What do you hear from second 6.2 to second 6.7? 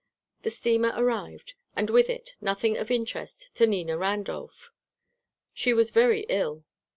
ill.